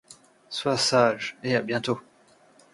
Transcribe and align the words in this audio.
Sois 0.49 0.77
sage, 0.77 1.37
et 1.43 1.55
à 1.55 1.61
bientôt. 1.61 2.01